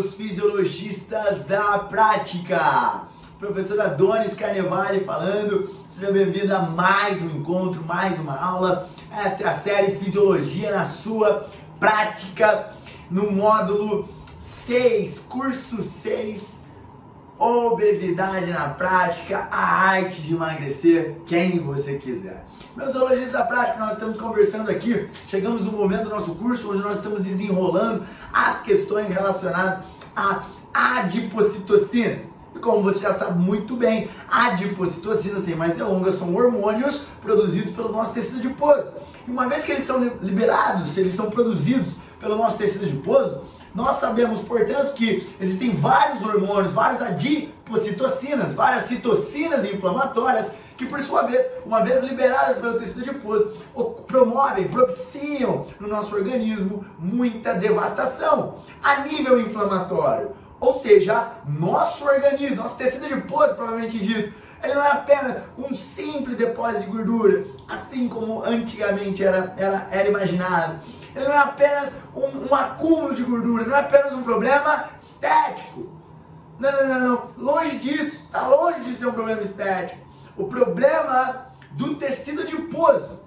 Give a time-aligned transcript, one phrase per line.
[0.00, 3.02] meus fisiologistas da prática!
[3.38, 8.88] Professor Adonis Carnevale falando, seja bem-vindo a mais um encontro, mais uma aula.
[9.12, 11.46] Essa é a série Fisiologia na sua
[11.78, 12.72] prática,
[13.10, 14.08] no módulo
[14.38, 16.64] 6, curso 6,
[17.40, 22.44] Obesidade na prática, a arte de emagrecer quem você quiser.
[22.76, 26.82] Meus zoologistas da prática, nós estamos conversando aqui, chegamos no momento do nosso curso onde
[26.82, 29.82] nós estamos desenrolando as questões relacionadas
[30.14, 30.42] a
[30.74, 32.26] adipocitocinas.
[32.54, 37.90] E como você já sabe muito bem, adipocitocinas, sem mais delongas, são hormônios produzidos pelo
[37.90, 38.84] nosso tecido adiposo.
[39.26, 43.40] E uma vez que eles são liberados, eles são produzidos pelo nosso tecido adiposo,
[43.74, 51.22] nós sabemos, portanto, que existem vários hormônios, várias adipocitocinas, várias citocinas inflamatórias que por sua
[51.22, 53.52] vez, uma vez liberadas pelo tecido adiposo,
[54.06, 60.30] promovem, propiciam no nosso organismo muita devastação a nível inflamatório.
[60.58, 66.36] Ou seja, nosso organismo, nosso tecido adiposo, provavelmente dito, ele não é apenas um simples
[66.36, 70.80] depósito de gordura, assim como antigamente era, era, era imaginado.
[71.14, 75.88] Ele não é apenas um, um acúmulo de gordura, não é apenas um problema estético.
[76.58, 77.30] Não, não, não, não.
[77.36, 80.00] Longe disso, está longe de ser um problema estético.
[80.36, 83.20] O problema do tecido adiposo.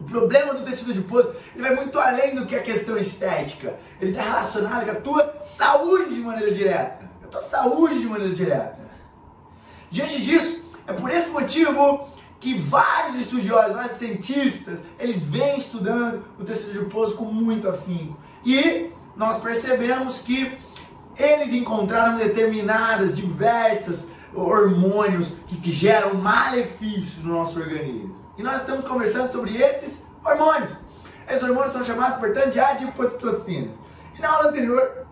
[0.00, 3.78] O problema do tecido adiposo ele vai muito além do que a questão estética.
[4.00, 7.10] Ele está relacionado com a tua saúde de maneira direta.
[7.22, 8.78] A tua saúde de maneira direta.
[9.90, 12.08] Diante disso, é por esse motivo
[12.40, 18.16] que vários estudiosos, vários cientistas, eles vêm estudando o tecido adiposo com muito afinco.
[18.44, 20.58] E nós percebemos que
[21.16, 28.16] eles encontraram determinadas, diversas hormônios que, que geram malefícios no nosso organismo.
[28.38, 30.70] E nós estamos conversando sobre esses hormônios.
[31.28, 33.76] Esses hormônios são chamados, portanto, de adipocitocinas.
[34.16, 35.06] E na aula anterior,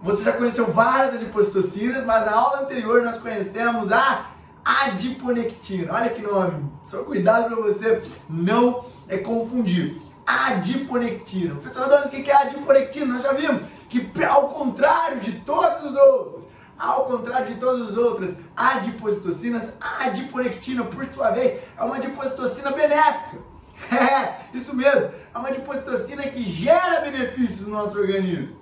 [0.00, 4.30] você já conheceu várias adipocitocinas, mas na aula anterior nós conhecemos a
[4.64, 5.92] adiponectina.
[5.92, 6.70] Olha que nome.
[6.82, 9.96] Só cuidado para você não é, confundir.
[10.26, 11.54] Adiponectina.
[11.56, 13.14] Professor Adonis, o que é adiponectina?
[13.14, 16.44] Nós já vimos que, ao contrário de todos os outros,
[16.78, 22.70] ao contrário de todas as outras adipocitocinas, a adiponectina, por sua vez, é uma adipocitocina
[22.70, 23.38] benéfica.
[23.90, 25.10] É, isso mesmo.
[25.34, 28.54] É uma adipocitocina que gera benefícios no nosso organismo.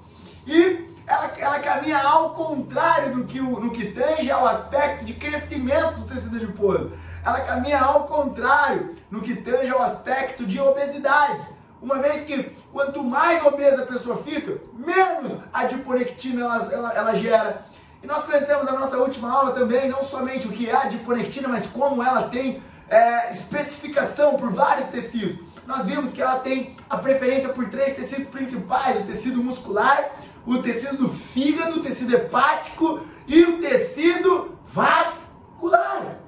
[0.47, 6.01] E ela, ela caminha ao contrário do que, no que tange ao aspecto de crescimento
[6.01, 6.93] do tecido adiposo.
[7.25, 11.41] Ela caminha ao contrário no que tange ao aspecto de obesidade.
[11.81, 17.65] Uma vez que quanto mais obesa a pessoa fica, menos adiponectina ela, ela, ela gera
[18.03, 21.49] e nós conhecemos na nossa última aula também não somente o que é a adiponectina,
[21.49, 25.39] mas como ela tem é, especificação por vários tecidos.
[25.67, 30.13] Nós vimos que ela tem a preferência por três tecidos principais: o tecido muscular,
[30.49, 36.21] o tecido do fígado, o tecido hepático e o tecido vascular.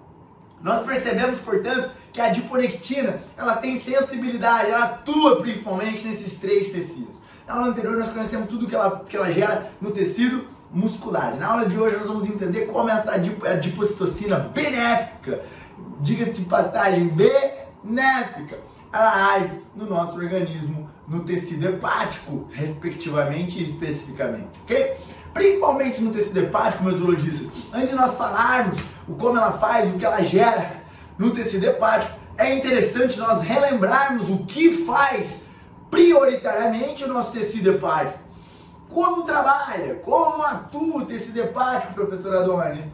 [0.63, 7.17] Nós percebemos, portanto, que a adiponectina ela tem sensibilidade, ela atua principalmente nesses três tecidos.
[7.47, 11.35] Na aula anterior nós conhecemos tudo que ela, que ela gera no tecido muscular.
[11.37, 15.43] Na aula de hoje nós vamos entender como essa adipocitocina benéfica,
[16.01, 18.59] diga-se de passagem, benéfica,
[18.93, 24.97] ela age no nosso organismo, no tecido hepático, respectivamente e especificamente, ok?
[25.33, 29.97] Principalmente no tecido hepático, meus urologistas, antes de nós falarmos o como ela faz, o
[29.97, 30.83] que ela gera
[31.19, 35.45] no tecido hepático, é interessante nós relembrarmos o que faz
[35.91, 38.19] prioritariamente o nosso tecido hepático.
[38.89, 39.97] Como trabalha?
[39.97, 42.87] Como atua o tecido hepático, professor Adonis?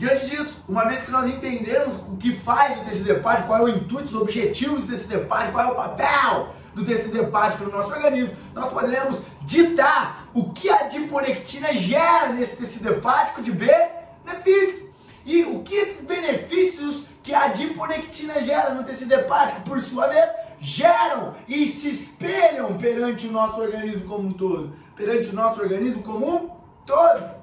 [0.00, 3.62] Diante disso, uma vez que nós entendermos o que faz o tecido hepático, qual é
[3.64, 7.92] o intuito, os objetivos do hepático, qual é o papel do tecido hepático no nosso
[7.92, 14.88] organismo, nós poderemos ditar o que a adiponectina gera nesse tecido hepático de benefício.
[15.26, 20.30] E o que esses benefícios que a adiponectina gera no tecido hepático, por sua vez,
[20.58, 24.74] geram e se espelham perante o nosso organismo como um todo.
[24.96, 26.50] Perante o nosso organismo como um
[26.86, 27.38] todo.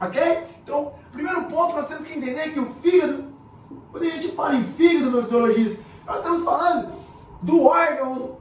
[0.00, 0.44] Ok?
[0.62, 3.32] Então, primeiro ponto, nós temos que entender que o fígado,
[3.90, 6.92] quando a gente fala em fígado, meus zoologistas, nós estamos falando
[7.42, 8.38] do órgão,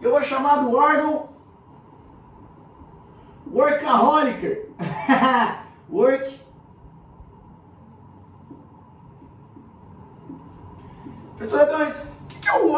[0.00, 1.28] eu vou chamar do órgão
[3.50, 4.66] workaholic.
[5.88, 6.46] Work
[11.36, 11.96] Professor Adonis,
[12.40, 12.68] que é o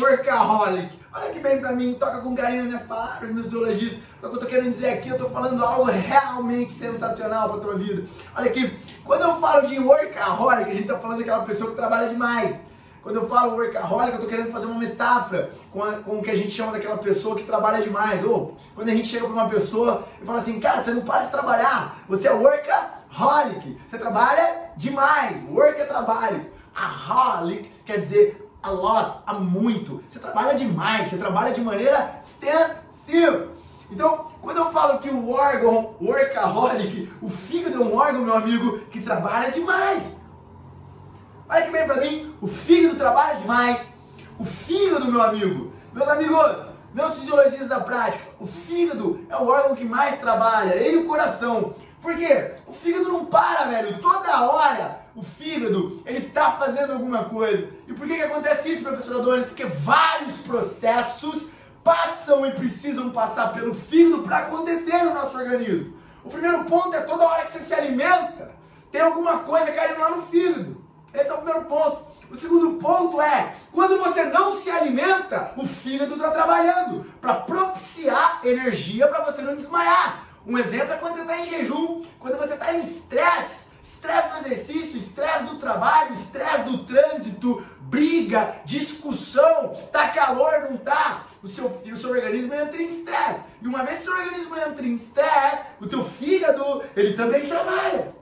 [0.00, 0.98] workaholic?
[1.14, 4.02] Olha que bem pra mim, toca com carinho nas minhas palavras, meus zoologistas.
[4.22, 7.74] O que eu tô querendo dizer aqui, eu tô falando algo realmente sensacional pra tua
[7.74, 8.04] vida.
[8.36, 8.72] Olha aqui,
[9.02, 12.54] quando eu falo de workaholic, a gente tá falando daquela pessoa que trabalha demais.
[13.02, 16.30] Quando eu falo workaholic, eu tô querendo fazer uma metáfora com, a, com o que
[16.30, 18.24] a gente chama daquela pessoa que trabalha demais.
[18.24, 21.24] Ou quando a gente chega para uma pessoa e fala assim, cara, você não para
[21.24, 26.46] de trabalhar, você é workaholic, você trabalha demais, work é trabalho.
[26.72, 30.00] A holic quer dizer a lot, a muito.
[30.08, 33.48] Você trabalha demais, você trabalha de maneira extensiva.
[33.92, 38.78] Então, quando eu falo que o órgão workaholic, o fígado é um órgão, meu amigo,
[38.90, 40.16] que trabalha demais.
[41.46, 43.86] Olha que bem para mim, o fígado trabalha demais.
[44.38, 46.56] O fígado, meu amigo, meus amigos,
[46.94, 51.06] meus fisiologistas da prática, o fígado é o órgão que mais trabalha, ele e o
[51.06, 51.74] coração.
[52.00, 52.54] Por quê?
[52.66, 53.98] O fígado não para, velho.
[53.98, 57.68] Toda hora o fígado, ele tá fazendo alguma coisa.
[57.86, 59.48] E por que, que acontece isso, professor Adonis?
[59.48, 61.51] Porque vários processos
[61.92, 65.94] passam e precisam passar pelo fígado para acontecer no nosso organismo.
[66.24, 68.50] O primeiro ponto é toda hora que você se alimenta,
[68.90, 70.82] tem alguma coisa caindo lá no fígado.
[71.12, 72.06] Esse é o primeiro ponto.
[72.30, 78.40] O segundo ponto é, quando você não se alimenta, o fígado está trabalhando para propiciar
[78.42, 80.26] energia para você não desmaiar.
[80.46, 84.38] Um exemplo é quando você está em jejum, quando você está em estresse, estresse no
[84.38, 87.62] exercício, estresse do trabalho, estresse do trânsito,
[87.92, 91.26] briga, discussão, tá calor, não tá?
[91.42, 93.44] O seu, o seu organismo entra em estresse.
[93.60, 97.46] E uma vez que o seu organismo entra em estresse, o teu fígado, ele também
[97.46, 98.14] trabalha.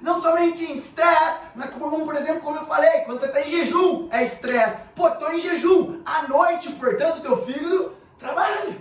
[0.00, 3.48] Não somente em estresse, mas como, por exemplo, como eu falei, quando você está em
[3.48, 4.76] jejum, é estresse.
[4.94, 6.00] Pô, estou em jejum.
[6.04, 8.76] À noite, portanto, o teu fígado trabalha.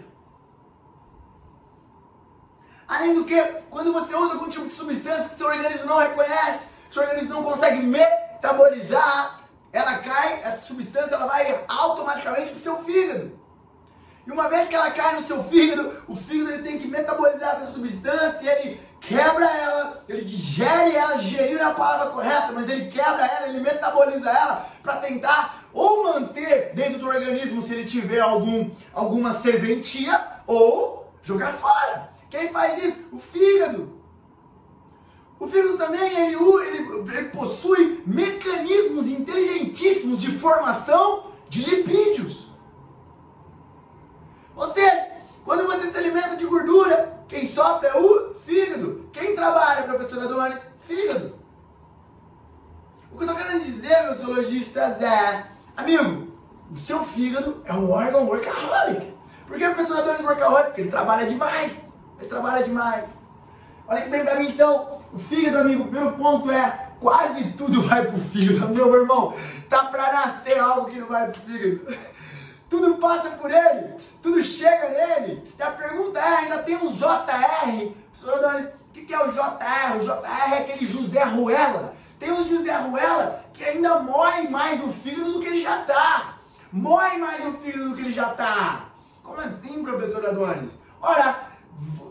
[2.87, 3.41] Além do que,
[3.71, 7.43] quando você usa algum tipo de substância que seu organismo não reconhece, seu organismo não
[7.43, 9.44] consegue metabolizar,
[9.75, 13.37] ela cai, essa substância ela vai automaticamente para o seu fígado.
[14.25, 17.57] E uma vez que ela cai no seu fígado, o fígado ele tem que metabolizar
[17.57, 22.89] essa substância, ele quebra ela, ele digere ela, digerir é a palavra correta, mas ele
[22.89, 28.21] quebra ela, ele metaboliza ela para tentar ou manter dentro do organismo se ele tiver
[28.21, 32.09] algum, alguma serventia ou jogar fora.
[32.29, 33.09] Quem faz isso?
[33.11, 33.94] O fígado.
[35.45, 42.47] O fígado também ele, ele, ele possui mecanismos inteligentíssimos de formação de lipídios.
[44.55, 45.07] Ou seja,
[45.43, 49.07] quando você se alimenta de gordura, quem sofre é o fígado.
[49.13, 50.61] Quem trabalha, professor Adonis?
[50.79, 51.35] Fígado.
[53.11, 55.45] O que eu estou querendo dizer, meus zoologistas, é,
[55.77, 56.27] amigo,
[56.71, 59.13] o seu fígado é um órgão workaholic.
[59.45, 60.65] Por que o professor Adonis workaholic?
[60.69, 61.71] Porque ele trabalha demais.
[62.17, 63.05] Ele trabalha demais.
[63.87, 67.81] Olha que bem pra mim então, o fígado, amigo, o primeiro ponto é quase tudo
[67.83, 68.69] vai pro fígado.
[68.73, 69.35] Meu irmão,
[69.69, 71.95] tá pra nascer algo que não vai pro fígado.
[72.67, 75.43] Tudo passa por ele, tudo chega nele.
[75.57, 77.93] E a pergunta é, ainda tem um JR.
[78.23, 79.97] O que é o JR?
[79.97, 81.93] O JR é aquele José Ruela.
[82.17, 86.37] Tem um José Ruela que ainda moe mais o fígado do que ele já tá.
[86.71, 88.85] Moe mais o fígado do que ele já tá.
[89.21, 90.73] Como assim, professor Adonis?
[91.01, 91.54] Ora,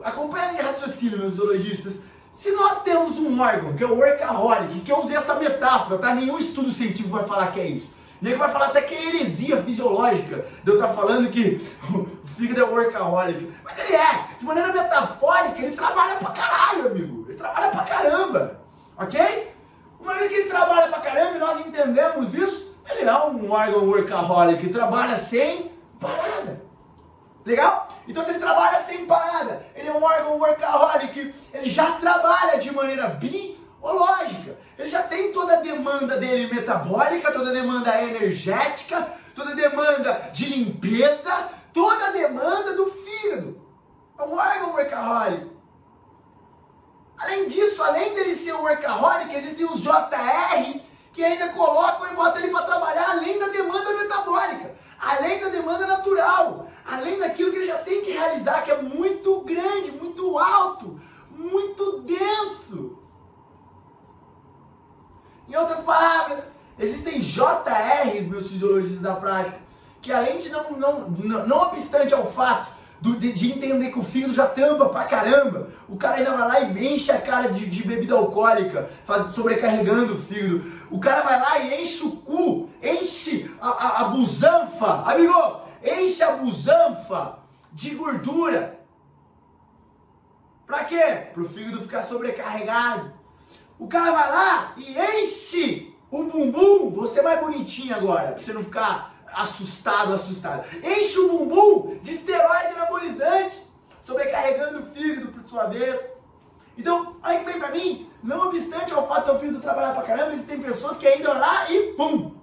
[0.02, 1.98] acompanha em raciocínio, meus zoologistas.
[2.32, 6.14] Se nós temos um órgão, que é o workaholic, que eu usei essa metáfora, tá?
[6.14, 7.94] Nenhum estudo científico vai falar que é isso.
[8.20, 11.64] Nem vai falar até que é heresia fisiológica de eu estar tá falando que
[11.94, 13.52] o fígado é workaholic.
[13.62, 17.24] Mas ele é, de maneira metafórica, ele trabalha pra caralho, amigo.
[17.28, 18.60] Ele trabalha pra caramba.
[18.96, 19.52] Ok?
[20.00, 23.88] Uma vez que ele trabalha pra caramba e nós entendemos isso, ele é um órgão
[23.88, 25.70] workaholic, trabalha sem
[26.00, 26.63] parada.
[27.44, 27.88] Legal?
[28.08, 32.72] Então se ele trabalha sem parada, ele é um órgão workaholic, ele já trabalha de
[32.72, 34.58] maneira biológica.
[34.78, 40.30] Ele já tem toda a demanda dele metabólica, toda a demanda energética, toda a demanda
[40.32, 43.60] de limpeza, toda a demanda do fígado.
[44.18, 45.54] É um órgão workaholic.
[47.18, 52.42] Além disso, além dele ser um workaholic, existem os JRs que ainda colocam e botam
[52.42, 57.66] ele para trabalhar além da demanda metabólica, além da demanda natural além daquilo que ele
[57.66, 62.98] já tem que realizar, que é muito grande, muito alto, muito denso.
[65.48, 69.58] Em outras palavras, existem JRs, meus fisiologistas da prática,
[70.00, 73.98] que além de não, não, não, não obstante ao fato do, de, de, entender que
[73.98, 77.48] o fígado já tampa pra caramba, o cara ainda vai lá e enche a cara
[77.48, 80.64] de, de bebida alcoólica, faz, sobrecarregando o fígado.
[80.90, 85.02] O cara vai lá e enche o cu, enche a, a, a busanfa.
[85.10, 87.38] Amigo, enche a busanfa
[87.72, 88.80] de gordura.
[90.66, 91.28] Para quê?
[91.32, 93.12] Para o fígado ficar sobrecarregado.
[93.78, 98.62] O cara vai lá e enche o bumbum, você mais bonitinho agora, para você não
[98.62, 100.64] ficar assustado, assustado.
[100.82, 103.58] Enche o bumbum de esteroide anabolizante,
[104.02, 106.00] sobrecarregando o fígado por sua vez.
[106.76, 110.32] Então, olha que bem para mim, não obstante ao fato do fígado trabalhar pra caramba,
[110.32, 112.34] existem pessoas que ainda lá e pum,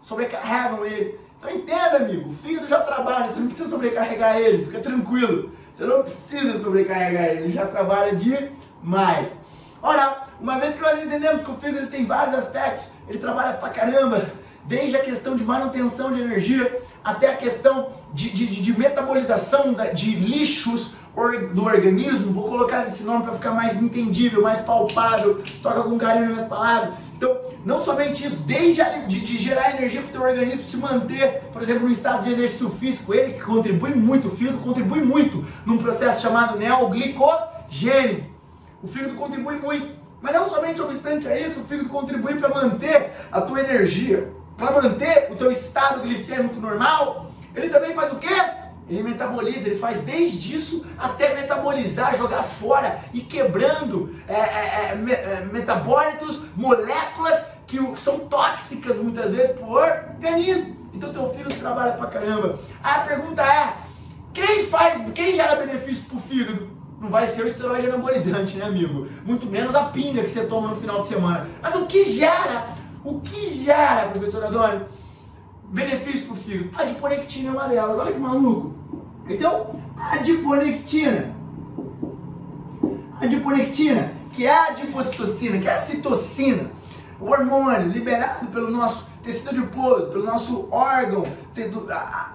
[0.00, 1.18] sobrecarregam ele.
[1.38, 5.52] Então entenda, amigo, o fígado já trabalha, você não precisa sobrecarregar ele, fica tranquilo.
[5.74, 9.30] Você não precisa sobrecarregar ele, ele já trabalha demais.
[9.82, 13.54] Ora, uma vez que nós entendemos que o fígado ele tem vários aspectos, ele trabalha
[13.54, 14.30] pra caramba,
[14.64, 20.10] desde a questão de manutenção de energia até a questão de, de, de metabolização de
[20.14, 20.96] lixos
[21.52, 26.34] do organismo, vou colocar esse nome para ficar mais entendível, mais palpável, toca com carinho
[26.34, 26.94] nas palavras.
[27.16, 30.76] Então, não somente isso, desde a, de, de, gerar energia para o teu organismo se
[30.76, 35.00] manter, por exemplo, no estado de exercício físico, ele que contribui muito, o fígado contribui
[35.02, 38.34] muito num processo chamado neoglicogênese.
[38.82, 39.94] O fígado contribui muito.
[40.20, 44.82] Mas não somente obstante a isso, o fígado contribui para manter a tua energia, para
[44.82, 47.30] manter o teu estado glicêmico normal.
[47.54, 48.34] Ele também faz o quê?
[48.88, 55.12] Ele metaboliza, ele faz desde isso até metabolizar, jogar fora e quebrando é, é, é,
[55.12, 60.76] é metabólitos, moléculas que, que são tóxicas muitas vezes para o organismo.
[60.92, 62.58] Então teu fígado trabalha pra caramba.
[62.82, 63.74] Aí a pergunta é:
[64.32, 66.68] quem faz, quem gera benefícios pro fígado?
[67.00, 69.08] Não vai ser o esteroide anabolizante, né, amigo?
[69.24, 71.48] Muito menos a pinga que você toma no final de semana.
[71.60, 72.68] Mas o que gera?
[73.04, 74.86] O que gera, professor Adônio?
[75.74, 76.70] benefício para o fígado?
[76.76, 77.98] Adiponectina uma delas.
[77.98, 78.74] Olha que maluco.
[79.28, 81.34] Então, a adiponectina.
[83.20, 86.70] Adiponectina, que é a adipocitocina, que é a citocina,
[87.24, 91.24] o hormônio liberado pelo nosso tecido adiposo, pelo nosso órgão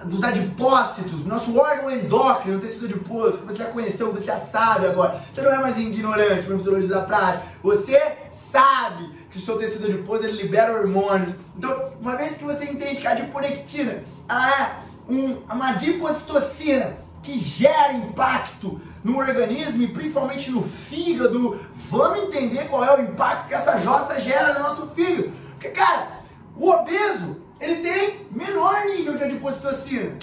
[0.05, 4.88] dos adipócitos, nosso órgão endócrino, o tecido adiposo, que você já conheceu, você já sabe
[4.88, 5.22] agora.
[5.31, 7.46] Você não é mais ignorante, professor da prática.
[7.62, 11.36] Você sabe que o seu tecido adiposo ele libera hormônios.
[11.55, 14.72] Então, uma vez que você entende que a adiponectina é
[15.08, 22.84] um, uma adipocitocina que gera impacto no organismo e principalmente no fígado, vamos entender qual
[22.84, 25.32] é o impacto que essa jossa gera no nosso fígado.
[25.51, 26.20] Porque, cara,
[26.56, 30.18] o obeso, ele tem menor nível de adipocitocina.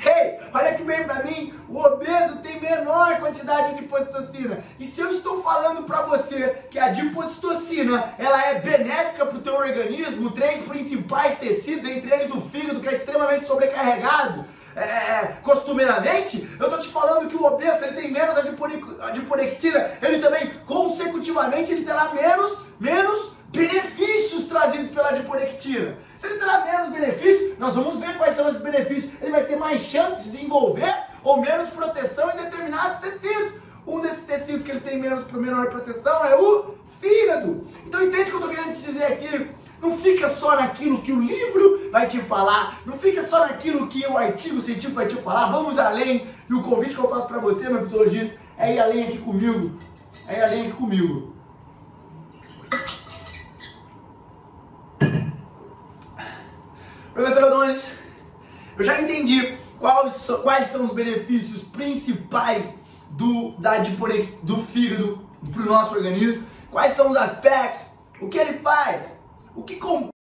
[0.00, 4.62] Hey, olha que bem para mim, o obeso tem menor quantidade de adipocitocina.
[4.78, 9.40] E se eu estou falando para você que a adipocitocina, ela é benéfica para o
[9.40, 14.44] teu organismo, três principais tecidos, entre eles o fígado, que é extremamente sobrecarregado,
[14.76, 20.18] é, é costumeiramente, eu estou te falando que o obeso ele tem menos adiponectina, ele
[20.18, 25.96] também, consecutivamente, ele terá menos, menos benefícios trazidos pela adiponectina.
[26.16, 29.12] Se ele terá menos benefícios, nós vamos ver quais são esses benefícios.
[29.20, 33.52] Ele vai ter mais chance de desenvolver ou menos proteção em determinados tecidos.
[33.86, 37.66] Um desses tecidos que ele tem menos menor proteção é o fígado.
[37.86, 39.50] Então entende o que eu estou querendo te dizer aqui?
[39.80, 44.06] Não fica só naquilo que o livro vai te falar, não fica só naquilo que
[44.06, 45.50] o artigo científico vai te falar.
[45.50, 46.26] Vamos além.
[46.48, 49.78] E o convite que eu faço para você, meu fisiologista, é ir além aqui comigo.
[50.26, 51.34] É ir além aqui comigo.
[57.12, 57.94] Professor Adonis,
[58.78, 62.74] eu já entendi quais, quais são os benefícios principais
[63.10, 63.78] do, da,
[64.42, 67.86] do fígado para o nosso organismo, quais são os aspectos,
[68.20, 69.12] o que ele faz,
[69.54, 70.17] o que compõe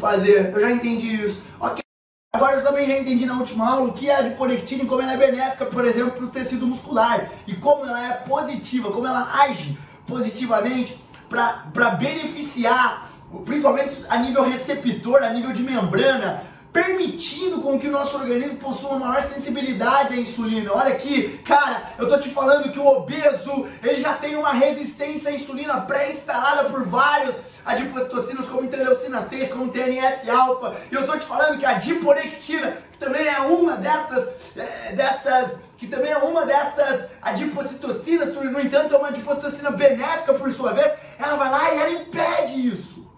[0.00, 1.42] fazer, eu já entendi isso.
[1.60, 1.84] Ok,
[2.32, 5.02] agora eu também já entendi na última aula o que é a adiponectina e como
[5.02, 7.30] ela é benéfica, por exemplo, para o tecido muscular.
[7.46, 10.98] E como ela é positiva, como ela age positivamente
[11.28, 13.08] para beneficiar
[13.44, 18.90] principalmente a nível receptor, a nível de membrana, permitindo com que o nosso organismo possua
[18.90, 20.72] uma maior sensibilidade à insulina.
[20.72, 25.30] Olha aqui, cara, eu tô te falando que o obeso, ele já tem uma resistência
[25.30, 27.34] à insulina pré-instalada por vários
[27.64, 30.76] adipocitocinas, como interleucina 6, como TNF-alfa.
[30.90, 35.60] E eu tô te falando que a adiponectina, que também é uma dessas, é, dessas
[35.76, 40.92] que também é uma dessas adipocitocinas, no entanto é uma adipocitocina benéfica por sua vez,
[41.18, 43.09] ela vai lá e ela impede isso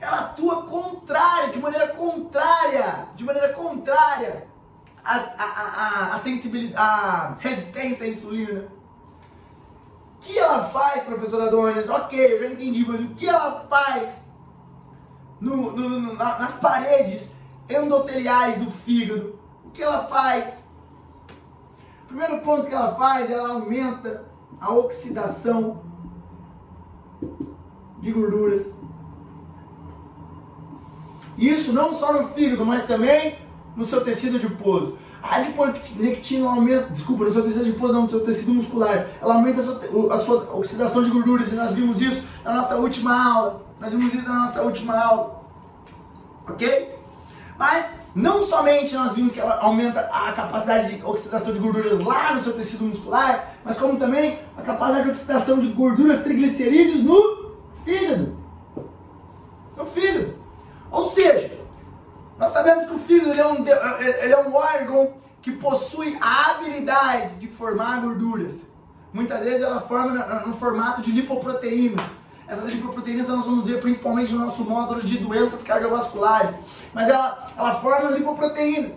[0.00, 4.48] ela atua contrária, de maneira contrária, de maneira contrária
[5.04, 8.68] à, à, à, à sensibilidade, à resistência à insulina.
[10.16, 11.88] O que ela faz, professora Adonis?
[11.88, 14.26] Ok, eu já entendi, mas o que ela faz
[15.40, 17.30] no, no, no, nas paredes
[17.68, 19.38] endoteliais do fígado?
[19.64, 20.66] O que ela faz?
[22.04, 24.24] O primeiro ponto que ela faz, ela aumenta
[24.60, 25.82] a oxidação
[27.98, 28.79] de gorduras.
[31.40, 33.38] Isso não só no fígado, mas também
[33.74, 34.98] no seu tecido adiposo.
[35.22, 39.08] A adiponectina aumenta, desculpa, no seu tecido adiposo, não, no seu tecido muscular.
[39.20, 42.76] Ela aumenta a sua, a sua oxidação de gorduras e nós vimos isso na nossa
[42.76, 43.62] última aula.
[43.80, 45.42] Nós vimos isso na nossa última aula.
[46.46, 46.94] Ok?
[47.58, 52.34] Mas não somente nós vimos que ela aumenta a capacidade de oxidação de gorduras lá
[52.34, 57.54] no seu tecido muscular, mas como também a capacidade de oxidação de gorduras triglicerídeos no
[57.82, 58.36] fígado.
[59.76, 60.39] No fígado.
[60.90, 61.58] Ou seja,
[62.38, 63.64] nós sabemos que o fígado ele é, um,
[64.22, 68.56] ele é um órgão que possui a habilidade de formar gorduras.
[69.12, 70.12] Muitas vezes ela forma
[70.46, 72.04] no formato de lipoproteínas.
[72.46, 76.50] Essas lipoproteínas nós vamos ver principalmente no nosso módulo de doenças cardiovasculares.
[76.92, 78.92] Mas ela, ela forma lipoproteínas.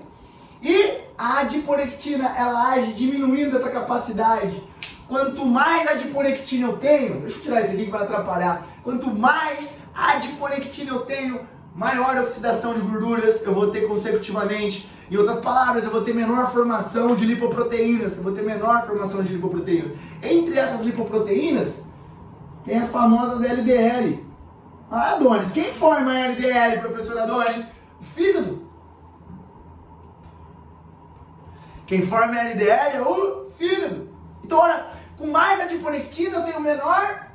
[0.62, 4.64] E a adiponectina, ela age diminuindo essa capacidade.
[5.08, 8.66] Quanto mais adiponectina eu tenho, deixa eu tirar isso aqui que vai atrapalhar.
[8.84, 14.90] Quanto mais adiponectina eu tenho, maior oxidação de gorduras eu vou ter consecutivamente.
[15.10, 19.22] Em outras palavras, eu vou ter menor formação de lipoproteínas, eu vou ter menor formação
[19.22, 19.92] de lipoproteínas.
[20.22, 21.84] Entre essas lipoproteínas,
[22.64, 24.26] tem as famosas LDL.
[24.90, 27.66] Ah, Adonis, quem forma LDL, professor Adonis?
[28.00, 28.64] O fígado.
[31.86, 34.10] Quem forma LDL é o fígado.
[34.44, 34.86] Então, olha,
[35.18, 37.28] com mais adiponectina eu tenho menor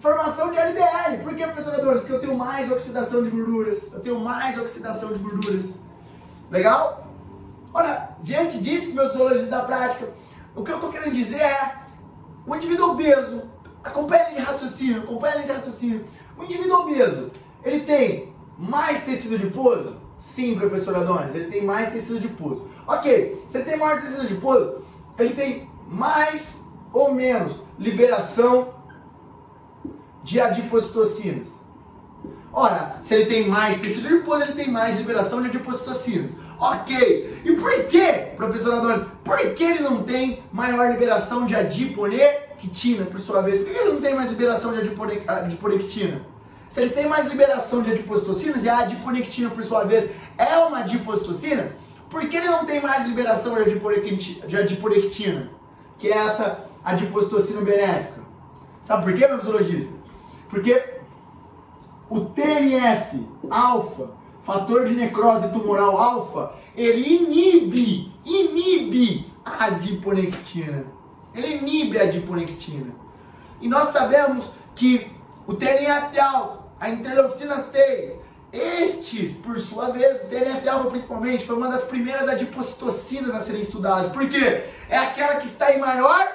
[0.00, 1.22] formação de LDL.
[1.22, 2.00] Por que, professor Adonis?
[2.00, 3.92] Porque eu tenho mais oxidação de gorduras.
[3.92, 5.74] Eu tenho mais oxidação de gorduras.
[6.50, 7.06] Legal?
[7.72, 10.08] Ora, diante disso, meus zoologistas da prática,
[10.56, 11.74] o que eu estou querendo dizer é
[12.44, 13.42] o indivíduo obeso,
[13.84, 16.04] acompanha linha de raciocínio, acompanha linha de raciocínio.
[16.36, 17.30] O indivíduo obeso,
[17.62, 19.96] ele tem mais tecido adiposo?
[20.18, 22.68] Sim, professor Adonis, ele tem mais tecido adiposo.
[22.86, 24.82] Ok, se ele tem maior tecido adiposo,
[25.18, 28.79] ele tem mais ou menos liberação
[30.30, 31.48] de adipocitocinas.
[32.52, 36.32] Ora, se ele tem mais tecido adiposo, ele tem mais liberação de adipocitocinas.
[36.56, 37.42] Ok.
[37.44, 43.18] E por que, professor Adorno, por que ele não tem maior liberação de adiponectina, por
[43.18, 43.58] sua vez?
[43.58, 44.78] Por que ele não tem mais liberação de
[45.26, 46.22] adiponectina?
[46.70, 50.78] Se ele tem mais liberação de adipocitocinas e a adiponectina, por sua vez, é uma
[50.80, 51.72] adipocitocina,
[52.08, 53.56] por que ele não tem mais liberação
[54.46, 55.50] de adiponectina?
[55.98, 58.20] Que é essa adipocitocina benéfica.
[58.84, 59.99] Sabe por quê, meu fisiologista?
[60.50, 60.82] Porque
[62.08, 70.84] o TNF alfa fator de necrose tumoral alfa, ele inibe, inibe a adiponectina.
[71.34, 72.92] Ele inibe a adiponectina.
[73.60, 75.10] E nós sabemos que
[75.46, 78.18] o TNF-alfa, a interleucina 6,
[78.52, 84.10] estes, por sua vez, o TNF-alfa principalmente, foi uma das primeiras adipocitocinas a serem estudadas.
[84.10, 84.64] Por quê?
[84.88, 86.26] É aquela que está em maior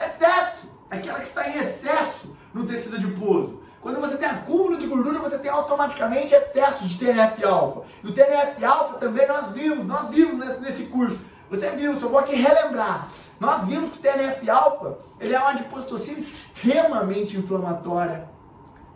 [0.00, 3.60] excesso, aquela que está em excesso no tecido adiposo.
[3.80, 7.82] Quando você tem acúmulo de gordura, você tem automaticamente excesso de TNF-alfa.
[8.02, 11.20] E o TNF-alfa também nós vimos, nós vimos nesse, nesse curso.
[11.48, 13.08] Você viu, só vou aqui relembrar.
[13.38, 18.28] Nós vimos que o TNF-alfa, ele é uma adipocitocina extremamente inflamatória.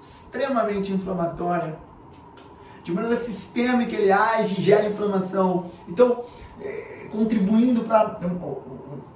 [0.01, 1.79] Extremamente inflamatória.
[2.83, 5.71] De maneira sistêmica ele age, gera inflamação.
[5.89, 6.25] Então,
[6.61, 8.19] é, contribuindo para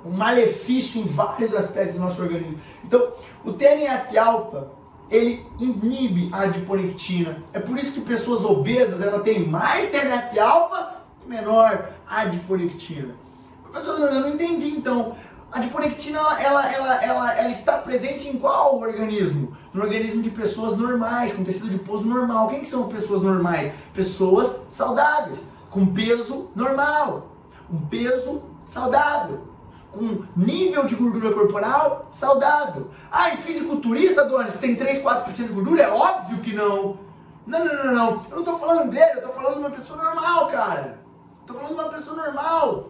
[0.07, 2.59] um, malefício em vários aspectos do nosso organismo.
[2.85, 3.13] Então,
[3.45, 4.69] o TNF-alfa,
[5.11, 7.43] ele inibe a adiponectina.
[7.53, 13.15] É por isso que pessoas obesas ela tem mais TNF-alfa e menor adiponectina.
[13.63, 15.17] Professor, eu não entendi então.
[15.51, 19.57] A adiponectina ela, ela, ela, ela está presente em qual organismo?
[19.73, 22.49] No organismo de pessoas normais, com tecido adiposo normal.
[22.49, 23.73] Quem que são pessoas normais?
[23.95, 25.39] Pessoas saudáveis,
[25.71, 27.31] com peso normal,
[27.71, 29.56] um peso saudável
[29.93, 32.91] com nível de gordura corporal saudável.
[33.11, 35.83] Ah, em fisiculturista, Donis, tem 3, 4% de gordura?
[35.83, 36.99] É óbvio que não.
[37.47, 38.27] Não, não, não, não.
[38.31, 40.99] Eu não tô falando dele, eu tô falando de uma pessoa normal, cara.
[41.47, 42.89] Tô falando de uma pessoa normal.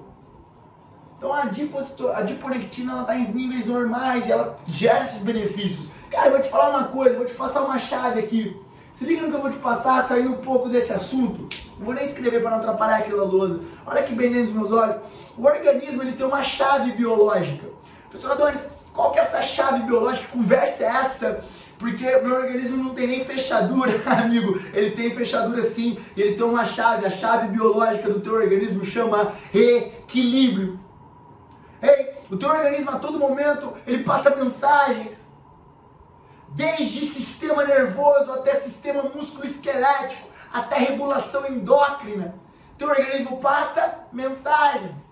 [1.16, 5.88] Então a, a adiponectina ela tá em níveis normais e ela gera esses benefícios.
[6.11, 8.56] Cara, eu vou te falar uma coisa, vou te passar uma chave aqui.
[8.94, 11.48] Se liga no que eu vou te passar, saindo um pouco desse assunto.
[11.78, 13.61] Não vou nem escrever para não atrapalhar aquela lousa.
[13.85, 14.96] Olha que bem dentro dos meus olhos.
[15.37, 17.66] O organismo ele tem uma chave biológica.
[18.09, 18.61] Professor Adonis,
[18.92, 20.27] qual que é essa chave biológica?
[20.27, 21.44] Que conversa é essa?
[21.79, 24.59] Porque meu organismo não tem nem fechadura, amigo.
[24.72, 25.99] Ele tem fechadura sim.
[26.16, 27.05] Ele tem uma chave.
[27.05, 30.81] A chave biológica do teu organismo chama equilíbrio.
[31.83, 35.27] Ei, o teu organismo a todo momento ele passa mensagens
[36.49, 42.35] desde sistema nervoso até sistema músculo-esquelético, até regulação endócrina.
[42.79, 45.05] Teu organismo passa mensagens.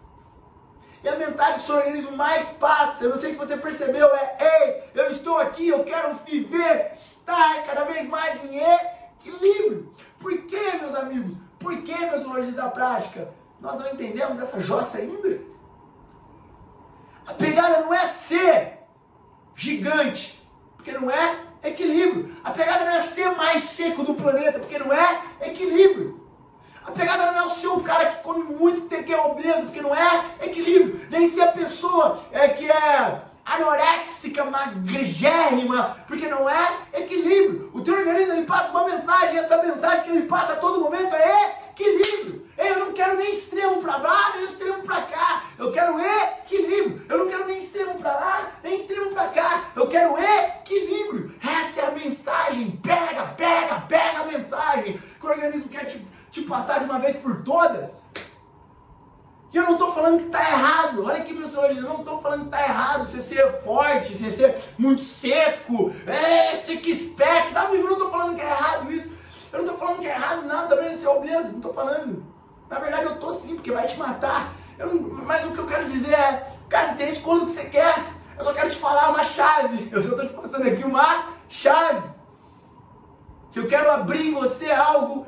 [1.04, 4.06] E a mensagem que o seu organismo mais passa, eu não sei se você percebeu,
[4.14, 9.94] é: ei, eu estou aqui, eu quero viver, estar cada vez mais em equilíbrio.
[10.18, 11.34] Por que, meus amigos?
[11.58, 13.28] Por que, meus lojistas da prática?
[13.60, 15.40] Nós não entendemos essa jossa ainda?
[17.26, 18.78] A pegada não é ser
[19.54, 20.42] gigante,
[20.74, 22.34] porque não é equilíbrio.
[22.42, 26.23] A pegada não é ser mais seco do planeta, porque não é equilíbrio.
[26.86, 29.80] A pegada não é o ser um cara que come muito, que é obeso, porque
[29.80, 31.06] não é equilíbrio.
[31.10, 37.70] Nem ser a pessoa é, que é anoréxica, magrigérrima, porque não é equilíbrio.
[37.74, 40.80] O teu organismo ele passa uma mensagem, e essa mensagem que ele passa a todo
[40.80, 42.46] momento é equilíbrio.
[42.56, 45.44] Eu não quero nem extremo para lá, nem extremo para cá.
[45.58, 47.04] Eu quero equilíbrio.
[47.08, 49.64] Eu não quero nem extremo para lá, nem extremo para cá.
[49.74, 51.34] Eu quero equilíbrio.
[51.42, 52.80] Essa é a mensagem.
[52.82, 57.14] Pega, pega, pega a mensagem que o organismo quer te, te passar de uma vez
[57.16, 58.02] por todas.
[59.52, 61.04] E eu não estou falando que está errado.
[61.04, 64.60] Olha aqui, pessoal, eu não estou falando que está errado você ser forte, você ser
[64.76, 67.76] muito seco, é, six-pack, sabe?
[67.76, 69.08] Eu não estou falando que é errado isso.
[69.52, 72.24] Eu não estou falando que é errado não, também ser obeso, não estou falando.
[72.68, 74.52] Na verdade, eu estou sim, porque vai te matar.
[74.76, 77.52] Não, mas o que eu quero dizer é, cara, você tem a escolha do que
[77.52, 77.94] você quer.
[78.36, 79.88] Eu só quero te falar uma chave.
[79.92, 82.13] Eu só estou te passando aqui uma chave
[83.54, 85.24] que eu quero abrir em você algo,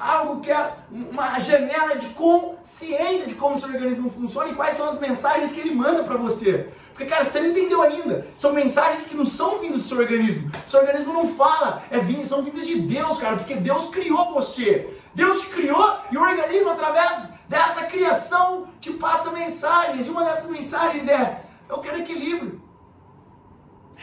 [0.00, 4.78] algo que é uma janela de consciência de como o seu organismo funciona e quais
[4.78, 6.70] são as mensagens que ele manda para você.
[6.94, 8.26] Porque, cara, você não entendeu ainda.
[8.34, 10.50] São mensagens que não são vindas do seu organismo.
[10.66, 14.32] O seu organismo não fala, é vindo, são vindas de Deus, cara, porque Deus criou
[14.32, 14.96] você.
[15.14, 20.06] Deus te criou e o organismo, através dessa criação, te passa mensagens.
[20.06, 22.58] E uma dessas mensagens é: eu quero equilíbrio.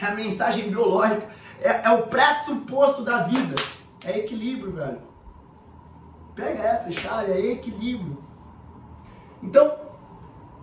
[0.00, 1.28] É a mensagem biológica
[1.60, 3.54] é, é o pressuposto da vida.
[4.04, 5.00] É equilíbrio, velho.
[6.34, 8.22] Pega essa chave, é equilíbrio.
[9.42, 9.72] Então,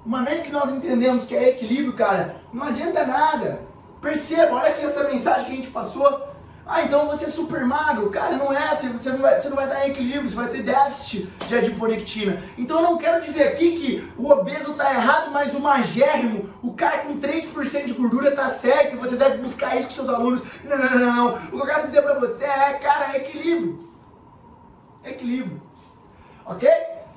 [0.06, 3.62] uma vez que nós entendemos que é equilíbrio, cara, não adianta nada.
[4.01, 6.31] Perceba, olha aqui essa mensagem que a gente passou.
[6.73, 8.10] Ah, então você é super magro.
[8.10, 11.29] Cara, não é, você não vai, você não vai em equilíbrio, você vai ter déficit
[11.45, 12.41] de adiponectina.
[12.57, 16.73] Então eu não quero dizer aqui que o obeso está errado, mas o magérrimo, o
[16.73, 20.43] cara com 3% de gordura está certo você deve buscar isso com seus alunos.
[20.63, 21.36] Não, não, não, não.
[21.36, 23.89] O que eu quero dizer para você é, cara, é equilíbrio.
[25.03, 25.62] Equilíbrio.
[26.45, 26.69] Ok?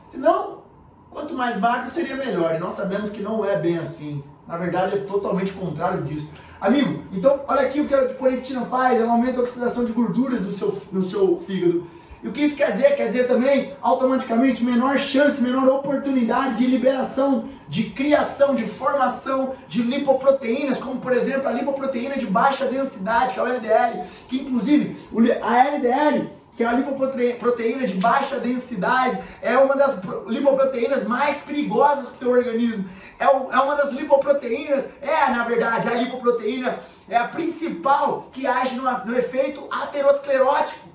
[0.09, 0.65] Senão,
[1.11, 2.57] quanto mais magro seria melhor.
[2.57, 4.25] E nós sabemos que não é bem assim.
[4.47, 6.31] Na verdade, é totalmente contrário disso.
[6.61, 10.43] Amigo, então olha aqui o que a adiponectina faz, ela aumenta a oxidação de gorduras
[10.43, 11.87] no seu, no seu fígado.
[12.23, 12.97] E o que isso quer dizer?
[12.97, 19.83] Quer dizer também, automaticamente, menor chance, menor oportunidade de liberação, de criação, de formação de
[19.83, 24.97] lipoproteínas, como por exemplo a lipoproteína de baixa densidade, que é o LDL, que inclusive
[25.43, 32.09] a LDL que é a lipoproteína de baixa densidade, é uma das lipoproteínas mais perigosas
[32.09, 32.85] para o teu organismo.
[33.25, 38.75] É, é uma das lipoproteínas, é na verdade, a lipoproteína é a principal que age
[38.77, 40.89] no, no efeito aterosclerótico.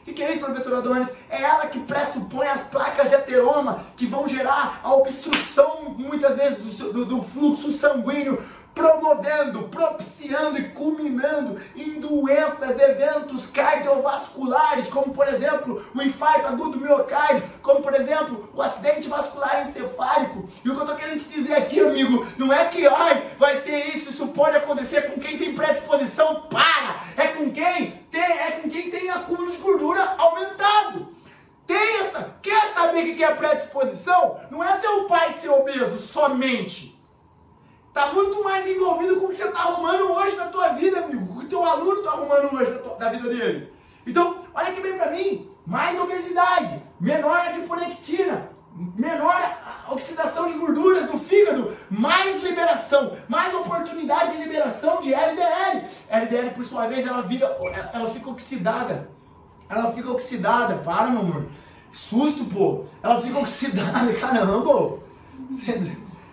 [0.00, 1.08] O que, que é isso, professor Adonis?
[1.28, 6.58] É ela que pressupõe as placas de ateroma que vão gerar a obstrução, muitas vezes,
[6.78, 8.40] do, do, do fluxo sanguíneo
[8.76, 16.84] promovendo, propiciando e culminando em doenças, eventos cardiovasculares, como por exemplo o infarto agudo do
[16.84, 20.46] miocárdio, como por exemplo o acidente vascular encefálico.
[20.62, 23.62] E o que eu estou querendo te dizer aqui, amigo, não é que ai, vai
[23.62, 26.96] ter isso, isso pode acontecer com quem tem predisposição, para!
[27.16, 31.16] É com quem tem, é com quem tem acúmulo de gordura aumentado.
[31.66, 34.38] Tem essa, quer saber o que é predisposição?
[34.50, 36.85] Não é teu pai ser obeso somente.
[37.96, 41.28] Está muito mais envolvido com o que você está arrumando hoje na tua vida, amigo.
[41.28, 43.72] Com o que teu aluno está arrumando hoje na, tua, na, vida dele.
[44.06, 45.48] Então, olha aqui bem para mim.
[45.66, 49.34] Mais obesidade, menor adiponectina, menor
[49.88, 55.88] oxidação de gorduras no fígado, mais liberação, mais oportunidade de liberação de LDL.
[56.10, 57.46] LDL, por sua vez, ela, vira,
[57.94, 59.08] ela fica oxidada.
[59.70, 60.74] Ela fica oxidada.
[60.84, 61.46] Para, meu amor.
[61.92, 62.84] susto, pô.
[63.02, 64.12] Ela fica oxidada.
[64.20, 64.98] Caramba.
[65.50, 65.72] Você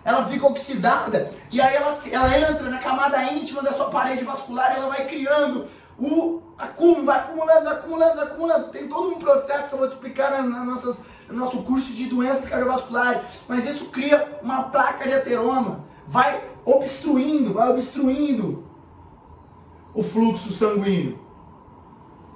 [0.04, 4.76] ela fica oxidada e aí ela, ela entra na camada íntima da sua parede vascular
[4.76, 5.66] ela vai criando
[5.98, 8.68] o acúmulo, vai acumulando, vai acumulando, vai acumulando.
[8.68, 11.92] Tem todo um processo que eu vou te explicar na, na nossas, no nosso curso
[11.92, 18.64] de doenças cardiovasculares, mas isso cria uma placa de ateroma, vai obstruindo, vai obstruindo
[19.94, 21.18] o fluxo sanguíneo.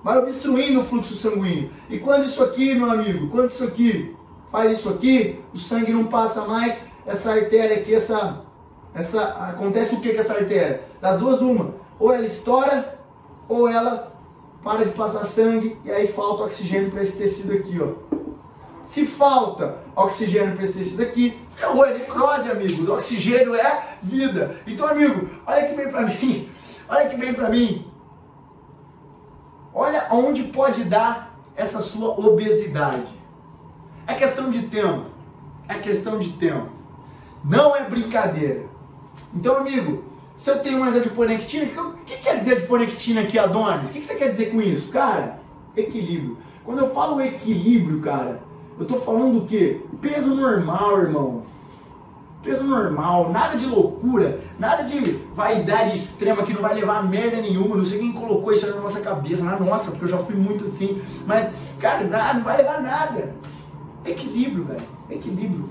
[0.02, 1.72] Vai obstruindo o fluxo sanguíneo.
[1.90, 4.16] E quando isso aqui, meu amigo, quando isso aqui
[4.50, 8.42] faz isso aqui, o sangue não passa mais, essa artéria aqui, essa,
[8.94, 10.82] essa, acontece o que com essa artéria?
[11.00, 11.74] Das duas, uma.
[11.98, 12.98] Ou ela estoura,
[13.48, 14.12] ou ela
[14.62, 18.08] para de passar sangue e aí falta oxigênio para esse tecido aqui, ó.
[18.82, 22.88] Se falta oxigênio para esse tecido aqui, ferrou, é necrose, amigos.
[22.88, 24.56] Oxigênio é vida.
[24.66, 26.50] Então, amigo, olha que bem para mim.
[26.88, 27.90] Olha que bem para mim.
[29.72, 33.08] Olha onde pode dar essa sua obesidade.
[34.06, 35.06] É questão de tempo.
[35.66, 36.77] É questão de tempo.
[37.44, 38.66] Não é brincadeira.
[39.34, 40.04] Então, amigo,
[40.36, 43.90] se eu tenho mais adiponectina, o que quer dizer adiponectina aqui, Adonis?
[43.90, 44.90] O que você quer dizer com isso?
[44.90, 45.40] Cara,
[45.76, 46.38] equilíbrio.
[46.64, 48.40] Quando eu falo equilíbrio, cara,
[48.78, 49.80] eu tô falando do quê?
[50.00, 51.42] Peso normal, irmão.
[52.42, 57.40] peso normal, nada de loucura, nada de vaidade extrema que não vai levar a merda
[57.40, 57.76] nenhuma.
[57.76, 60.64] Não sei quem colocou isso na nossa cabeça, na nossa, porque eu já fui muito
[60.66, 61.02] assim.
[61.26, 63.34] Mas, cara, nada, não vai levar nada.
[64.04, 64.82] Equilíbrio, velho.
[65.10, 65.68] Equilíbrio.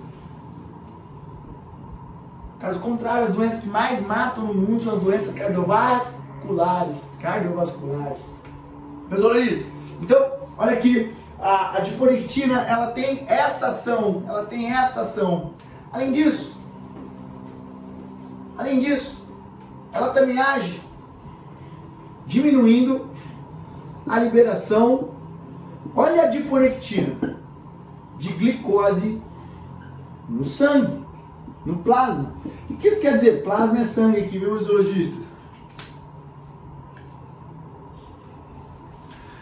[2.60, 7.12] Caso contrário, as doenças que mais matam no mundo são as doenças cardiovasculares.
[7.22, 8.22] Cardiovasculares.
[9.10, 9.63] Meus
[10.02, 15.54] Então, olha aqui, a, a diporictina, ela tem essa ação, ela tem essa ação.
[15.91, 16.62] Além disso,
[18.58, 19.26] além disso,
[19.93, 20.82] ela também age
[22.26, 23.08] diminuindo
[24.06, 25.12] a liberação,
[25.96, 27.38] olha a diporectina,
[28.17, 29.22] de glicose
[30.28, 31.07] no sangue,
[31.67, 32.34] no plasma.
[32.69, 33.43] O que isso quer dizer?
[33.43, 35.19] Plasma é sangue aqui, viu, zoologistas?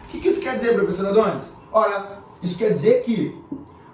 [0.02, 1.44] O que isso quer dizer, professor Adonis?
[1.70, 3.40] Ora, isso quer dizer que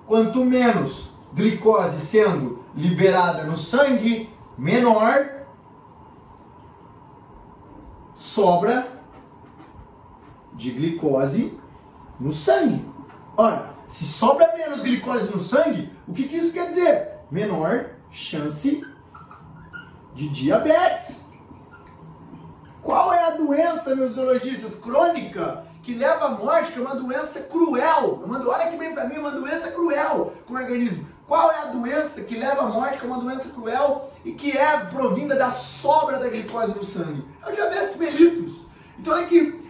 [0.06, 5.44] quanto menos glicose sendo liberada no sangue, menor
[8.14, 8.88] sobra
[10.54, 11.58] de glicose
[12.18, 12.82] no sangue.
[13.36, 17.08] Ora, se sobra menos glicose no sangue, o que, que isso quer dizer?
[17.30, 18.84] Menor chance
[20.14, 21.24] de diabetes.
[22.82, 27.40] Qual é a doença, meus zoologistas, crônica que leva à morte, que é uma doença
[27.40, 28.24] cruel?
[28.28, 31.06] Olha que bem para mim, é uma doença cruel com o organismo.
[31.26, 34.56] Qual é a doença que leva à morte, que é uma doença cruel e que
[34.56, 37.24] é provinda da sobra da glicose no sangue?
[37.40, 38.66] É o diabetes mellitus.
[38.98, 39.61] Então olha aqui,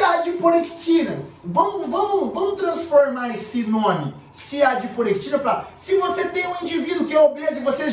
[0.00, 4.14] adiponectinas, vamos, vamos, vamos transformar esse nome,
[4.62, 7.90] adiponectina, para se você tem um indivíduo que é obeso e você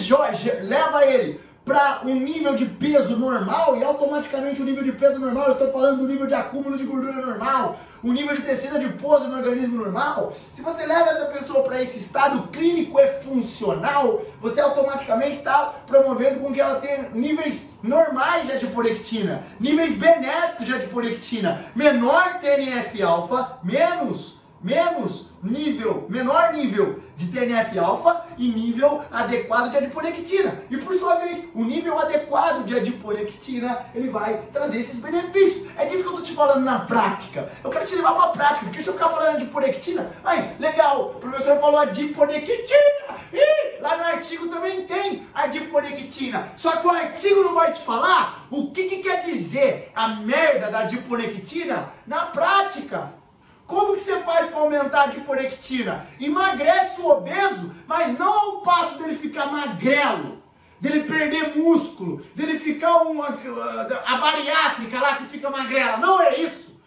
[0.62, 5.45] leva ele para um nível de peso normal e automaticamente o nível de peso normal,
[5.45, 9.27] eu estou falando do nível de acúmulo de gordura normal, o nível de tecido adiposo
[9.27, 14.60] no organismo normal, se você leva essa pessoa para esse estado clínico e funcional, você
[14.60, 21.65] automaticamente está promovendo com que ela tenha níveis normais de adiporectina, níveis benéficos de adiporectina,
[21.75, 30.63] menor TNF-alfa, menos, menos nível, menor nível de TNF-alfa e nível adequado de adiponectina.
[30.69, 35.67] E por sua vez, o nível adequado de adiponectina, ele vai trazer esses benefícios.
[35.77, 37.51] É disso que eu tô te falando na prática.
[37.63, 41.13] Eu quero te levar para a prática, porque se eu ficar falando adiponectina, ai, legal,
[41.15, 43.19] o professor falou adiponectina.
[43.31, 46.51] E lá no artigo também tem adiponectina.
[46.57, 50.69] Só que o artigo não vai te falar o que, que quer dizer a merda
[50.71, 53.19] da adiponectina na prática.
[53.69, 56.07] Como que você faz para aumentar a diporectina?
[56.19, 60.41] Emagrece o obeso, mas não ao passo dele ficar magrelo,
[60.79, 63.27] dele perder músculo, dele ficar uma,
[64.05, 65.97] a bariátrica lá que fica magrela.
[65.97, 66.79] Não é isso.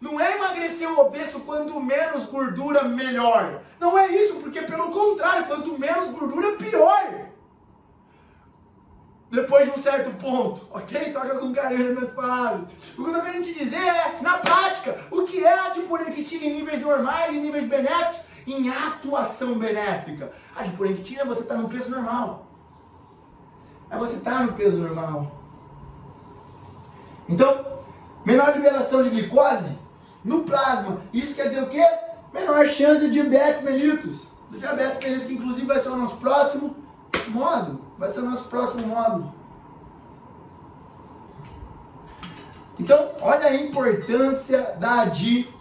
[0.00, 3.60] Não é emagrecer o obeso quanto menos gordura, melhor.
[3.78, 7.30] Não é isso, porque pelo contrário, quanto menos gordura, pior
[9.30, 11.12] depois de um certo ponto, ok?
[11.12, 12.62] Toca com carinho nas minhas palavras.
[12.98, 16.46] O que eu estou querendo te dizer é, na prática, o que é a adiponectina
[16.46, 20.32] em níveis normais, em níveis benéficos, em atuação benéfica.
[20.56, 22.46] A adiponectina é você estar tá no peso normal.
[23.88, 25.30] É você estar tá no peso normal.
[27.28, 27.84] Então,
[28.24, 29.78] menor liberação de glicose
[30.24, 31.02] no plasma.
[31.12, 31.86] Isso quer dizer o quê?
[32.34, 34.22] Menor chance de diabetes mellitus.
[34.50, 36.79] Do diabetes mellitus, que inclusive vai ser o nosso próximo
[37.30, 37.80] módulo.
[37.98, 39.32] Vai ser o nosso próximo módulo.
[42.78, 45.54] Então, olha a importância da ADI.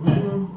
[0.00, 0.48] Hum.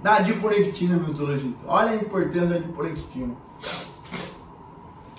[0.00, 1.62] Da adiporectina, meus zoologistas.
[1.66, 3.34] Olha a importância da adiporectina.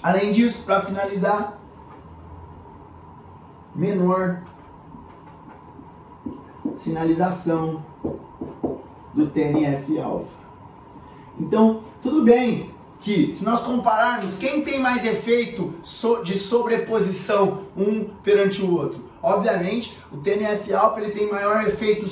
[0.04, 1.60] Além disso, para finalizar,
[3.74, 4.44] menor
[6.82, 7.86] sinalização
[9.14, 10.42] do TNF-alfa.
[11.40, 15.74] Então, tudo bem que se nós compararmos quem tem mais efeito
[16.24, 22.06] de sobreposição um perante o outro, obviamente o TNF-alfa ele tem maior efeito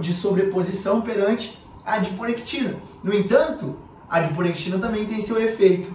[0.00, 2.76] de sobreposição perante a adiponectina.
[3.02, 3.76] No entanto,
[4.08, 5.94] a adiponectina também tem seu efeito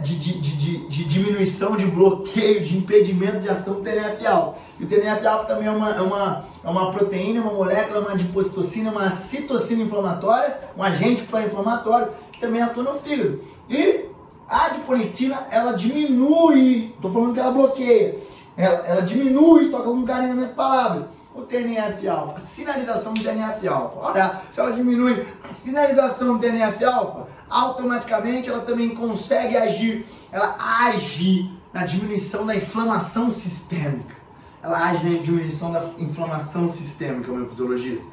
[0.00, 4.58] de, de, de, de, diminuição, de bloqueio, de impedimento de ação do TNF-alfa.
[4.78, 8.90] E o TNF-alfa também é uma, é, uma, é uma proteína, uma molécula, uma adipocitocina,
[8.90, 13.40] uma citocina inflamatória, um agente pró-inflamatório que também atua no fígado.
[13.68, 14.06] E
[14.48, 18.18] a adiponectina, ela diminui, estou falando que ela bloqueia,
[18.56, 21.04] ela, ela diminui, toca com carinho nas minhas palavras,
[21.34, 23.98] o TNF-alfa, sinalização do TNF-alfa.
[23.98, 31.50] Olha, se ela diminui a sinalização do TNF-alfa, automaticamente ela também consegue agir, ela age
[31.72, 34.16] na diminuição da inflamação sistêmica.
[34.62, 38.12] ela age na diminuição da inflamação sistêmica, meu fisiologista.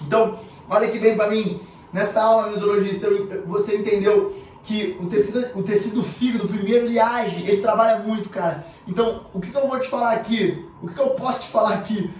[0.00, 1.60] Então, olha que bem para mim,
[1.92, 3.08] nessa aula, meu fisiologista,
[3.46, 8.66] você entendeu que o tecido, o tecido fígado, primeiro, ele age, ele trabalha muito, cara.
[8.86, 10.66] Então, o que, que eu vou te falar aqui?
[10.82, 12.10] O que, que eu posso te falar aqui?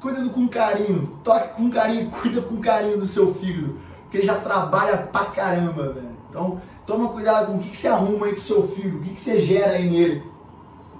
[0.00, 4.36] Cuida com carinho, toque com carinho, cuida com carinho do seu fígado, porque ele já
[4.36, 6.15] trabalha pra caramba, velho.
[6.28, 9.10] Então, toma cuidado com o que, que você arruma aí pro seu fígado, o que,
[9.10, 10.22] que você gera aí nele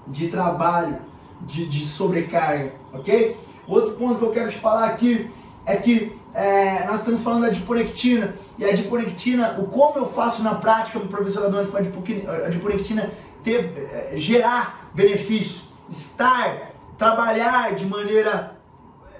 [0.07, 0.97] de trabalho,
[1.41, 3.37] de, de sobrecarga, ok?
[3.67, 5.29] Outro ponto que eu quero te falar aqui
[5.65, 10.41] é que é, nós estamos falando da adiponectina, e a adiponectina, o como eu faço
[10.43, 13.11] na prática, professor Adonis, para a adiponectina
[13.43, 18.55] ter, é, gerar benefícios, estar, trabalhar de maneira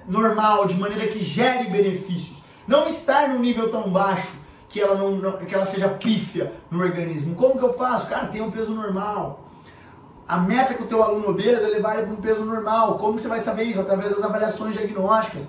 [0.06, 2.42] normal, de maneira que gere benefícios.
[2.66, 4.37] Não estar num nível tão baixo
[4.68, 7.34] que ela, não, não, que ela seja pífia no organismo.
[7.34, 8.06] Como que eu faço?
[8.06, 9.44] Cara, tem um peso normal.
[10.26, 12.98] A meta que o teu aluno obeso é levar ele para um peso normal.
[12.98, 13.80] Como você vai saber isso?
[13.80, 15.44] Através das avaliações diagnósticas,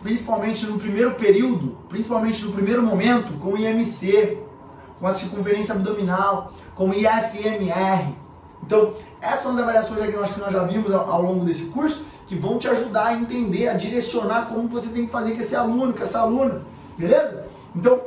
[0.00, 4.38] principalmente no primeiro período, principalmente no primeiro momento, com o IMC,
[5.00, 8.14] com a circunferência abdominal, com o IFMR.
[8.62, 12.06] Então, essas são as avaliações diagnósticas que nós já vimos ao, ao longo desse curso,
[12.28, 15.56] que vão te ajudar a entender, a direcionar como você tem que fazer com esse
[15.56, 16.62] aluno, com essa aluna,
[16.96, 17.46] beleza?
[17.74, 18.00] Então,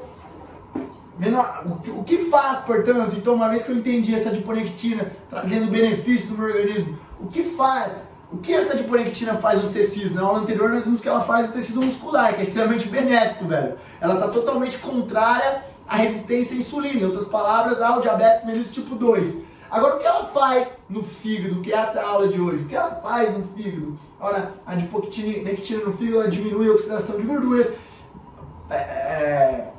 [1.97, 6.37] o, que, faz, portanto, então, uma vez que eu entendi essa adiponectina trazendo benefício do
[6.37, 7.93] meu organismo, o que faz
[8.31, 10.13] o que essa adiponectina faz nos tecidos?
[10.13, 13.45] Na aula anterior nós vimos que ela faz no tecido muscular, que é extremamente benéfico,
[13.45, 13.75] velho.
[14.01, 18.95] Ela está totalmente contrária à resistência à insulina, em outras palavras, ao diabetes mellitus tipo
[18.95, 19.37] 2.
[19.69, 22.63] Agora, o que ela faz no fígado, que é essa aula de hoje?
[22.63, 23.97] O que ela faz no fígado?
[24.19, 27.71] Olha, a adiponectina no fígado diminui a oxidação de gorduras,
[28.69, 29.73] é, é,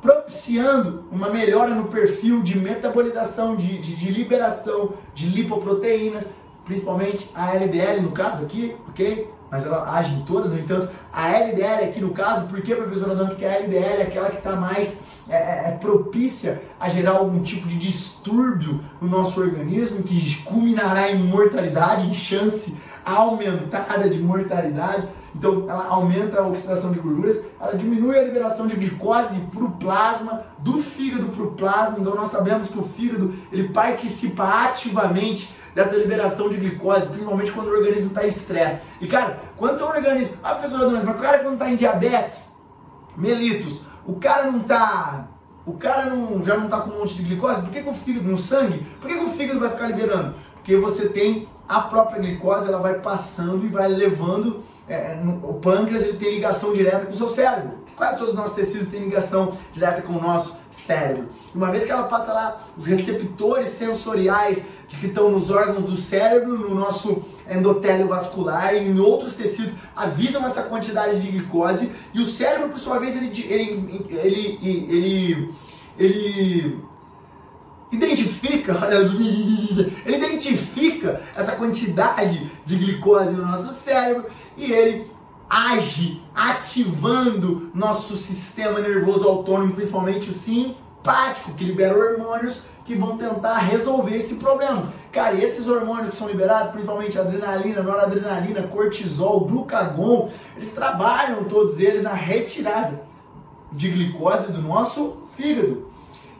[0.00, 6.26] propiciando uma melhora no perfil de metabolização, de, de, de liberação de lipoproteínas,
[6.64, 9.30] principalmente a LDL no caso aqui, ok?
[9.50, 13.14] Mas ela age em todas, no entanto, a LDL aqui no caso, por que, professora
[13.16, 13.30] Dona?
[13.30, 17.42] Porque a LDL é aquela que está mais é, é, é, propícia a gerar algum
[17.42, 25.08] tipo de distúrbio no nosso organismo, que culminará em mortalidade, em chance aumentada de mortalidade.
[25.34, 29.70] Então, ela aumenta a oxidação de gorduras, ela diminui a liberação de glicose para o
[29.72, 31.98] plasma, do fígado para o plasma.
[32.00, 37.68] Então, nós sabemos que o fígado ele participa ativamente dessa liberação de glicose, principalmente quando
[37.68, 38.80] o organismo está em estresse.
[39.00, 40.36] E cara, quanto o organismo.
[40.42, 42.50] Ah, professor Adonis, mas o cara quando está em diabetes,
[43.16, 45.28] mellitus, o cara não está.
[45.66, 47.94] O cara não, já não está com um monte de glicose, por que, que o
[47.94, 48.84] fígado no sangue?
[49.00, 50.34] Por que, que o fígado vai ficar liberando?
[50.54, 54.64] Porque você tem a própria glicose, ela vai passando e vai levando.
[54.88, 57.78] É, no, o pâncreas ele tem ligação direta com o seu cérebro.
[57.94, 61.28] Quase todos os nossos tecidos têm ligação direta com o nosso cérebro.
[61.54, 65.94] Uma vez que ela passa lá, os receptores sensoriais de que estão nos órgãos do
[65.94, 72.20] cérebro, no nosso endotélio vascular e em outros tecidos, avisam essa quantidade de glicose e
[72.20, 75.54] o cérebro, por sua vez, ele, ele, ele, ele,
[75.96, 76.89] ele
[77.92, 78.76] identifica,
[80.06, 84.26] ele identifica essa quantidade de glicose no nosso cérebro
[84.56, 85.10] e ele
[85.48, 93.58] age ativando nosso sistema nervoso autônomo, principalmente o simpático, que libera hormônios que vão tentar
[93.58, 94.84] resolver esse problema.
[95.10, 102.02] Cara, esses hormônios que são liberados, principalmente adrenalina, noradrenalina, cortisol, glucagon, eles trabalham todos eles
[102.02, 103.02] na retirada
[103.72, 105.89] de glicose do nosso fígado.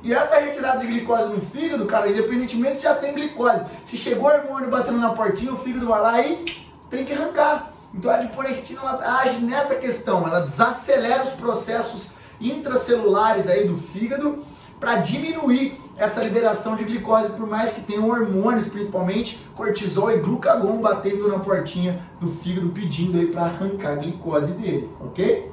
[0.02, 4.30] E essa retirada de glicose no fígado, cara, independentemente se já tem glicose, se chegou
[4.30, 6.44] o hormônio batendo na portinha, o fígado vai lá e
[6.88, 7.72] tem que arrancar.
[7.92, 12.08] Então a adiponectina ela age nessa questão, ela desacelera os processos
[12.40, 14.42] intracelulares aí do fígado
[14.78, 20.78] para diminuir essa liberação de glicose, por mais que tenham hormônios, principalmente cortisol e glucagon
[20.80, 25.52] batendo na portinha do fígado pedindo aí para arrancar a glicose dele, ok?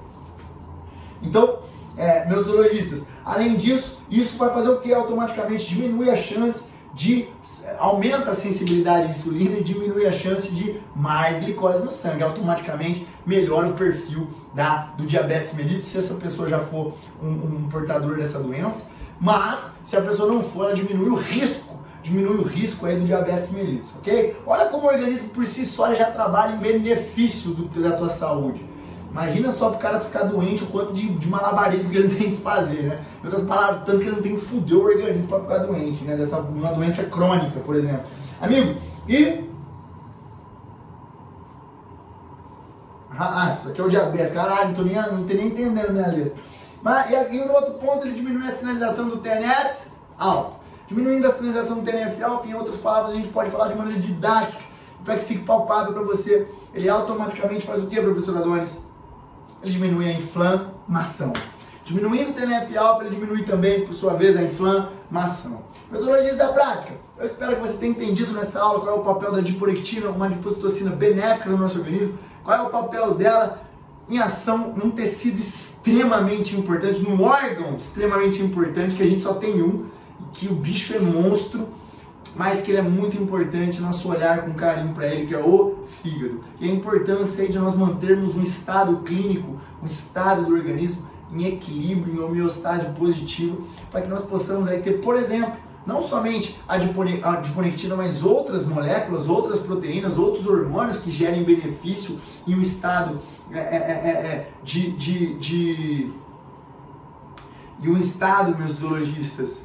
[1.21, 1.60] Então,
[1.97, 4.93] é, meus urologistas, além disso, isso vai fazer o que?
[4.93, 7.27] Automaticamente diminui a chance de
[7.77, 12.23] aumenta a sensibilidade à insulina e diminui a chance de mais glicose no sangue.
[12.23, 17.69] Automaticamente melhora o perfil da, do diabetes mellitus se essa pessoa já for um, um
[17.69, 18.86] portador dessa doença.
[19.19, 23.06] Mas se a pessoa não for, ela diminui o risco, diminui o risco aí do
[23.06, 24.35] diabetes mellitus, ok?
[24.45, 28.63] Olha como o organismo por si só já trabalha em benefício do, da tua saúde.
[29.17, 32.37] Imagina só pro cara ficar doente o quanto de, de malabarismo que ele tem que
[32.37, 33.03] fazer, né?
[33.23, 36.03] Em outras palavras, tanto que ele não tem que fuder o organismo para ficar doente,
[36.03, 36.15] né?
[36.15, 38.05] Dessa uma doença crônica, por exemplo.
[38.39, 39.43] Amigo, e.
[43.09, 44.33] Ah, ah isso aqui é o diabetes.
[44.33, 46.33] Caralho, não tô nem, não tô nem entendendo minha letra.
[46.83, 49.77] Mas, e, e no outro ponto, ele diminui a sinalização do TNF
[50.19, 50.57] alfa.
[50.87, 53.99] Diminuindo a sinalização do TNF alfa, em outras palavras, a gente pode falar de maneira
[53.99, 54.61] didática
[55.03, 56.47] para que fique palpável para você.
[56.71, 58.85] Ele automaticamente faz o que, professor Adonis?
[59.67, 61.33] Ele diminui a inflamação.
[61.83, 65.61] Diminuindo o TNF-alfa, ele diminui também, por sua vez, a inflamação.
[65.91, 66.93] Metodologias da prática.
[67.17, 70.27] Eu espero que você tenha entendido nessa aula qual é o papel da diporectina, uma
[70.27, 73.61] adipocitocina benéfica no nosso organismo, qual é o papel dela
[74.09, 79.61] em ação num tecido extremamente importante, num órgão extremamente importante, que a gente só tem
[79.61, 79.87] um,
[80.21, 81.67] e que o bicho é monstro,
[82.36, 85.84] mas que ele é muito importante nosso olhar com carinho para ele, que é o
[85.88, 86.42] fígado.
[86.60, 91.46] E a importância aí de nós mantermos um estado clínico, um estado do organismo em
[91.46, 93.58] equilíbrio, em homeostase positiva,
[93.92, 95.54] para que nós possamos aí ter, por exemplo,
[95.86, 102.56] não somente a adiponectina, mas outras moléculas, outras proteínas, outros hormônios que gerem benefício em
[102.56, 103.19] um estado
[103.52, 106.12] é, é, é, é de, de, de,
[107.82, 109.62] e um estado, meus zoologistas,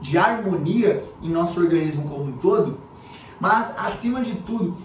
[0.00, 2.78] de harmonia em nosso organismo como um todo,
[3.38, 4.76] mas acima de tudo,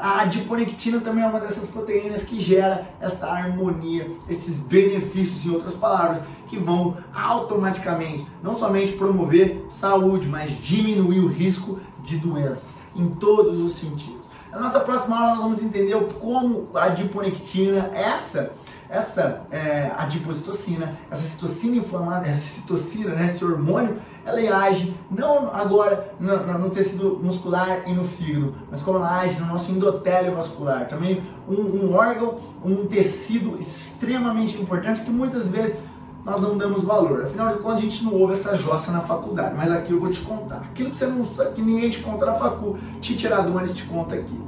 [0.00, 5.74] a adiponectina também é uma dessas proteínas que gera essa harmonia, esses benefícios, em outras
[5.74, 12.66] palavras, que vão automaticamente não somente promover saúde, mas diminuir o risco de doenças
[12.96, 14.28] em todos os sentidos.
[14.50, 18.52] Na nossa próxima aula nós vamos entender como a adiponectina, essa
[18.88, 26.12] essa é, adipocitocina, essa citocina inflamada, essa citocina, né, esse hormônio, ela age não agora
[26.20, 30.86] no, no, tecido muscular e no fígado, mas como ela age no nosso endotélio vascular,
[30.86, 35.78] também um, um órgão, um tecido extremamente importante que muitas vezes
[36.24, 37.24] nós não damos valor.
[37.24, 39.54] Afinal de contas, a gente não ouve essa jossa na faculdade.
[39.56, 40.58] Mas aqui eu vou te contar.
[40.70, 44.38] Aquilo que você não sabe, que ninguém te conta na facu, Titiradones te conta aqui.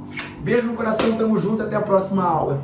[0.41, 2.59] Beijo no coração, tamo junto, até a próxima aula.